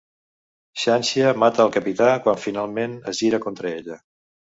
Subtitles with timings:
[0.83, 3.99] Xanxia mata al Capità quan finalment es gira contra ella.